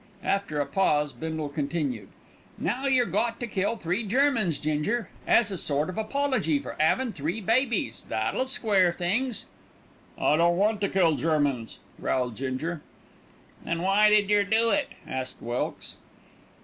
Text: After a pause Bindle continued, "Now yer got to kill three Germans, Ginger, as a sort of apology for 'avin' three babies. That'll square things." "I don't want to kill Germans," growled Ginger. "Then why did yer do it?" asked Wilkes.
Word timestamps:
After 0.23 0.59
a 0.59 0.65
pause 0.65 1.13
Bindle 1.13 1.49
continued, 1.49 2.07
"Now 2.57 2.87
yer 2.87 3.05
got 3.05 3.39
to 3.39 3.45
kill 3.45 3.75
three 3.77 4.01
Germans, 4.01 4.57
Ginger, 4.57 5.09
as 5.27 5.51
a 5.51 5.59
sort 5.59 5.89
of 5.91 5.97
apology 5.99 6.57
for 6.57 6.75
'avin' 6.79 7.11
three 7.11 7.39
babies. 7.39 8.03
That'll 8.09 8.47
square 8.47 8.91
things." 8.91 9.45
"I 10.17 10.37
don't 10.37 10.57
want 10.57 10.81
to 10.81 10.89
kill 10.89 11.13
Germans," 11.17 11.77
growled 11.99 12.35
Ginger. 12.35 12.81
"Then 13.63 13.83
why 13.83 14.09
did 14.09 14.31
yer 14.31 14.43
do 14.43 14.71
it?" 14.71 14.87
asked 15.07 15.39
Wilkes. 15.39 15.97